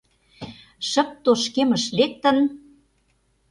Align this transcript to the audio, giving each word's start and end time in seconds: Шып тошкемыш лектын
Шып 0.89 1.09
тошкемыш 1.23 1.83
лектын 1.97 2.37